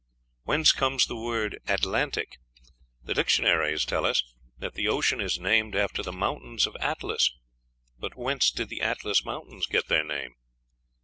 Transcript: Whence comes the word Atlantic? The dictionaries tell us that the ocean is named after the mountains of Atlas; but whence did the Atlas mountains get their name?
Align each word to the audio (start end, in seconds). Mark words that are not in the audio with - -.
Whence 0.45 0.71
comes 0.71 1.05
the 1.05 1.15
word 1.15 1.59
Atlantic? 1.67 2.39
The 3.03 3.13
dictionaries 3.13 3.85
tell 3.85 4.03
us 4.03 4.23
that 4.57 4.73
the 4.73 4.87
ocean 4.87 5.21
is 5.21 5.37
named 5.37 5.75
after 5.75 6.01
the 6.01 6.11
mountains 6.11 6.65
of 6.65 6.75
Atlas; 6.77 7.31
but 7.99 8.15
whence 8.17 8.49
did 8.49 8.69
the 8.69 8.81
Atlas 8.81 9.23
mountains 9.23 9.67
get 9.67 9.89
their 9.89 10.03
name? 10.03 10.33